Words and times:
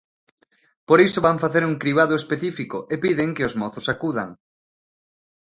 Por 0.87 0.99
iso 1.07 1.19
van 1.27 1.41
facer 1.43 1.63
un 1.69 1.75
cribado 1.83 2.13
específico 2.21 2.77
e 2.93 2.95
piden 3.03 3.29
que 3.35 3.47
os 3.49 3.57
mozos 3.61 3.85
acudan. 3.93 4.29